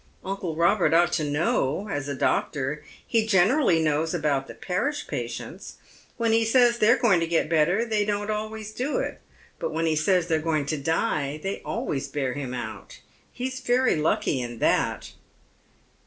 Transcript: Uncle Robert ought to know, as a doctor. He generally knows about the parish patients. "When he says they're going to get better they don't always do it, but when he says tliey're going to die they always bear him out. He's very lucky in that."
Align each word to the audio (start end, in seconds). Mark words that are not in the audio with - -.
Uncle 0.25 0.55
Robert 0.55 0.95
ought 0.95 1.13
to 1.13 1.23
know, 1.23 1.87
as 1.87 2.07
a 2.09 2.15
doctor. 2.15 2.83
He 3.05 3.27
generally 3.27 3.79
knows 3.83 4.15
about 4.15 4.47
the 4.47 4.55
parish 4.55 5.05
patients. 5.05 5.75
"When 6.17 6.31
he 6.31 6.43
says 6.43 6.79
they're 6.79 6.97
going 6.97 7.19
to 7.19 7.27
get 7.27 7.47
better 7.47 7.85
they 7.85 8.03
don't 8.03 8.31
always 8.31 8.73
do 8.73 8.97
it, 8.97 9.21
but 9.59 9.71
when 9.71 9.85
he 9.85 9.95
says 9.95 10.25
tliey're 10.27 10.41
going 10.41 10.65
to 10.65 10.77
die 10.77 11.39
they 11.43 11.61
always 11.63 12.07
bear 12.07 12.33
him 12.33 12.51
out. 12.55 12.99
He's 13.31 13.59
very 13.59 13.95
lucky 13.95 14.41
in 14.41 14.57
that." 14.57 15.11